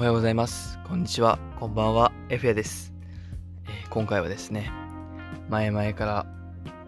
[0.00, 0.78] おはようございます。
[0.88, 1.38] こんにちは。
[1.58, 2.10] こんばんは。
[2.30, 2.94] エフヤです、
[3.66, 4.72] えー今回はですね、
[5.50, 6.26] 前々から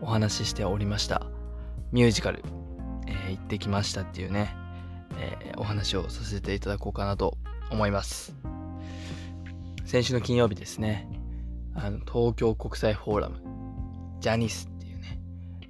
[0.00, 1.26] お話ししておりました
[1.92, 2.42] ミュージカル、
[3.06, 4.56] えー行ってきましたっていうね、
[5.18, 7.36] えーお話をさせていただこうかなと
[7.70, 8.34] 思います。
[9.84, 11.06] 先週の金曜日ですね、
[11.74, 13.42] あの東京国際フォーラム、
[14.20, 15.20] ジャニスっていうね、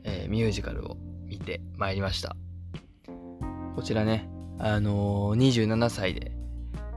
[0.04, 0.96] えミュージカルを
[1.26, 2.36] 見てまいりました。
[3.74, 4.28] こちらね、
[4.60, 6.31] あの27歳で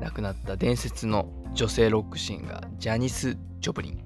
[0.01, 4.05] 亡くなった伝説の女性ロックシンガージャニス・ジョプリン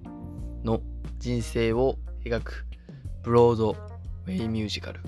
[0.63, 0.81] の
[1.17, 2.65] 人生を描く
[3.23, 3.75] ブロード
[4.27, 5.01] ウェイミュージカル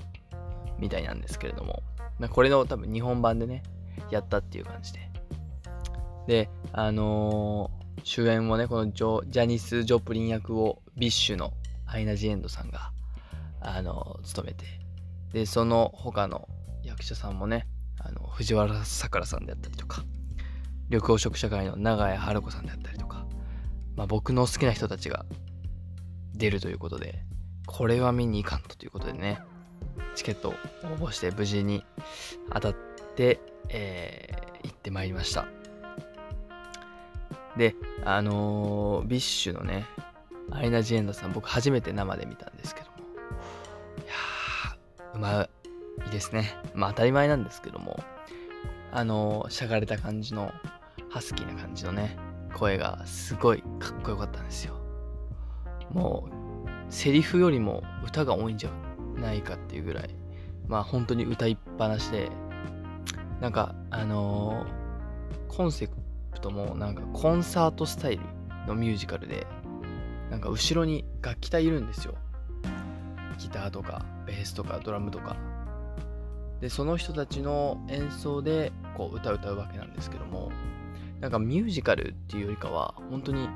[0.78, 1.82] みたいなんですけれども、
[2.18, 3.62] まこれの多分日本版でね
[4.10, 5.10] やったっていう感じで
[6.26, 11.52] であのー主演をねこのジョジャニス・ジョプリン役を BiSH の
[11.86, 12.90] アイナ・ジ・エンドさんが
[13.60, 14.64] あのー務めて。
[15.32, 16.46] でその他の
[16.82, 17.66] 役者さんもね
[17.98, 20.04] あの藤原さくらさんであったりとか。
[20.92, 23.24] 緑黄色社会の長屋春子さんであったりとか、
[23.96, 25.24] まあ、僕の好きな人たちが
[26.34, 27.24] 出るということで
[27.66, 29.40] これは見に行かんとということでね
[30.14, 31.82] チケットを応募して無事に
[32.52, 32.74] 当たっ
[33.16, 35.46] て、えー行ってまいりました。
[37.56, 39.86] であのービッシュのね
[40.52, 43.00] アイナ・ジ・エンドさん僕初めて生で見たんですけどもい
[44.06, 45.48] やーうま
[46.06, 46.54] いですね。
[46.74, 47.98] まあ当たり前なんですけども
[48.92, 50.52] あのーしゃがれた感じの
[51.12, 52.16] ハスキーな感じのね
[52.54, 54.74] 声がすごいかっこよかったんですよ。
[55.90, 58.70] もうセリフよりも歌が多いんじゃ
[59.20, 60.10] ないかっていうぐらい
[60.66, 62.30] まあ本当に歌いっぱなしで
[63.40, 64.82] なんかあのー
[65.54, 68.22] コンセプトもなんかコンサートスタイル
[68.66, 69.46] のミュージカルで
[70.30, 72.14] なんか後ろに楽器隊いるんですよ。
[73.38, 75.36] ギターとかベースとかドラムとか。
[76.62, 80.52] でその人たちの演奏でこう歌を歌うわけなんですけども
[81.22, 83.48] なんかミュージカルっていうよりかは本当に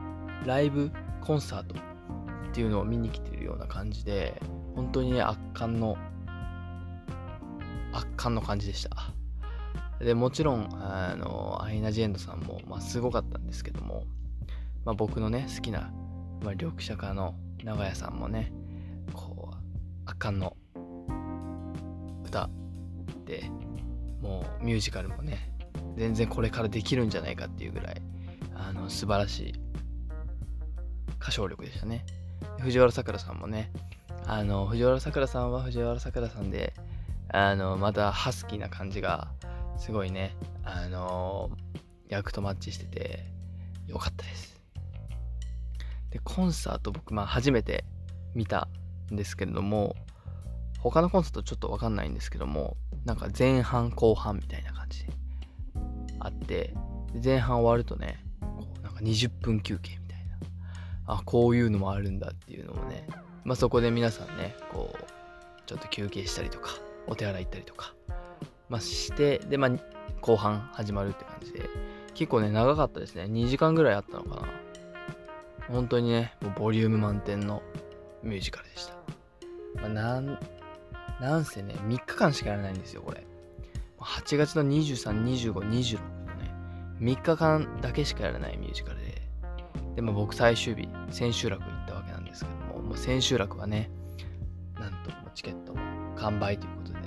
[0.47, 4.41] ライブコンサートっていうのを見に来てるような感じで
[4.77, 5.97] 本当にね圧巻の
[7.93, 8.97] 圧巻の感じでした。
[9.99, 14.05] でもちろんあのアイナ・ジ・エンドさんも、まあ、すごかったんですけども、
[14.85, 15.91] まあ、僕のね好きな、
[16.43, 17.35] まあ、緑茶家の
[17.65, 18.53] 長屋さんもね
[19.13, 19.57] こう
[20.05, 20.57] 圧巻の
[22.25, 22.49] 歌
[23.25, 23.51] で
[24.21, 25.56] もうミュージカルもね
[25.97, 28.03] 全然これからできるんじゃないかっていうぐらい
[28.55, 29.55] あの素晴らしい
[31.21, 32.05] 歌唱力でしたね。
[32.61, 33.73] 藤原さくらさんもね
[34.27, 36.75] あの藤原さくらさんは藤原さくらさんで
[37.33, 39.29] あのまたハスキーな感じが
[39.79, 41.51] すごいねあの
[42.09, 43.25] 役とマッチしてて
[43.87, 44.61] よかったです。
[46.11, 47.85] でコンサート僕まあ初めて
[48.35, 48.69] 見た
[49.13, 49.95] んですけれども
[50.79, 55.26] 他のコンサートちょっとわかんないんですけどもなんか前半後半みたいな感じで。
[56.21, 56.75] あって
[57.23, 60.35] 前半終わるとねこうなんか20分休憩みたいな。
[61.09, 63.07] あこういうのもあるんだっていうのもね。
[63.45, 65.05] まあそこで皆さんねこう
[65.67, 66.71] ちょっと休憩したりとか
[67.07, 67.95] お手洗い行ったりとか
[68.69, 69.71] まあしてでまあ
[70.21, 71.61] 後半始まるって感じで。
[72.17, 73.25] 結構ね長かったですね。
[73.25, 74.49] 2時間ぐらいあったのかな。
[75.69, 77.63] 本当にねもうボリューム満点の
[78.23, 78.95] ミュージカルでした、
[79.83, 80.39] まあ、なん
[81.21, 83.27] なんせね3日間しかやらないんですよこれ。
[84.07, 86.01] 8月の232526の
[86.37, 86.55] ね。
[87.01, 89.21] 3日間だけしかやらないミュージカルで。
[89.97, 92.83] で、まあ、僕最終日千秋楽行ったわけなんですけども。
[92.83, 93.91] もう千秋楽はね
[94.79, 95.75] なんともチケット
[96.15, 97.07] 完売ということでね。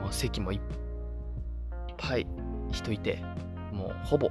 [0.00, 0.60] もう席もいっ
[1.98, 2.26] ぱい
[2.72, 3.22] 人いて
[3.70, 4.30] もうほぼ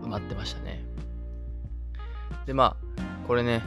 [0.00, 0.84] 埋まってましたね。
[2.46, 3.62] でまあこれね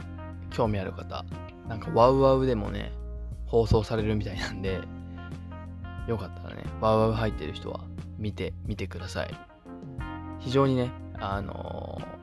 [0.50, 1.26] 興味ある方
[1.68, 2.90] なんかワウワウでもね
[3.44, 4.80] 放送されるみたいなんで
[6.08, 6.45] よかった
[6.80, 7.80] ワウワウ入ってる人は
[8.18, 9.34] 見てみてください。
[10.38, 12.16] 非常にねあのー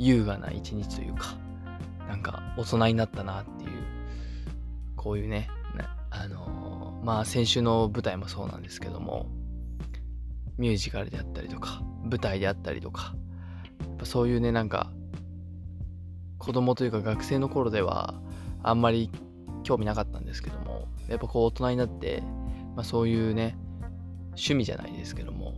[0.00, 1.36] 優雅な一日というか
[2.06, 3.70] なんか大人になったなっていう
[4.94, 5.48] こういうね
[6.10, 9.26] あのーまあ先週の舞台もそうなんですけども
[10.56, 13.14] ミュージカルであったりとか舞台であったりとか
[13.80, 14.90] やっぱそういうねなんか
[16.38, 18.14] 子供というか学生の頃では
[18.62, 19.10] あんまり
[19.62, 22.22] 興味なかったんですけどもやっぱこう大人になって、
[22.78, 23.56] まあ、そういうね
[24.28, 25.52] 趣味じゃないですけども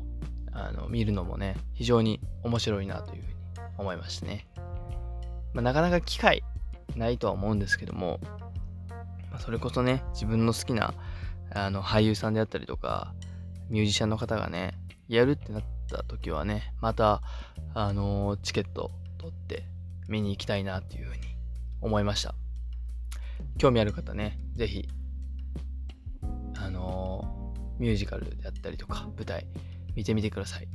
[0.52, 3.34] あの見るのもね非常に面白いなというふうに
[3.76, 4.46] 思いましたね、
[5.52, 6.42] まあ、なかなか機会
[6.96, 8.20] ないとは思うんですけども、
[9.30, 10.94] まあ、それこそね自分の好きな
[11.52, 13.12] あの俳優さんであったりとか
[13.68, 14.72] ミュージシャンの方がね
[15.06, 17.20] やるってなった時はねまた
[17.74, 19.64] あのチケット取って
[20.08, 21.20] 見に行きたいなっていうふうに
[21.82, 22.34] 思いました。
[23.58, 24.99] 興味ある方ねぜひあの
[27.80, 29.46] ミュージカルであったりとか舞台
[29.96, 30.68] 見てみてください。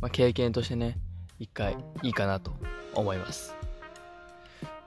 [0.00, 0.98] まあ、経験としてね、
[1.38, 2.52] 一回いいかなと
[2.94, 3.56] 思います。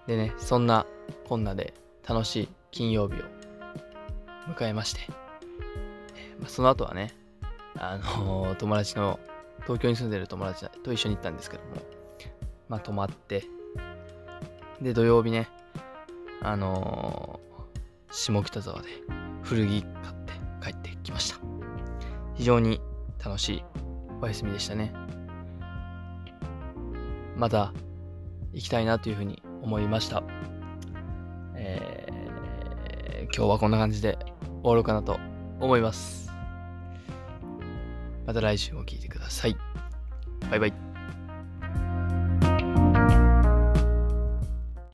[0.05, 0.85] でね、そんな
[1.27, 1.73] こんなで
[2.07, 3.17] 楽しい金曜日を
[4.53, 5.01] 迎えまして、
[6.39, 7.15] まあ、その後はね、
[7.77, 9.19] あのー、友達の、
[9.63, 11.81] 東京に住んでる友達と一緒に行ったんですけども、
[12.69, 13.45] まあ、泊まって、
[14.81, 15.47] で、土曜日ね、
[16.41, 18.89] あのー、下北沢で
[19.41, 20.22] 古着買って
[21.03, 21.39] きました。
[22.35, 22.81] 非常に
[23.23, 23.63] 楽しい
[24.21, 24.93] お休みでしたね。
[27.35, 27.73] また
[28.53, 30.23] 行きたいなというふうに思いました。
[31.55, 34.17] えー、今日はこんな感じで
[34.61, 35.17] 終わろうかなと
[35.59, 36.31] 思います。
[38.25, 39.57] また来週も聴いてください。
[40.49, 40.92] バイバイ。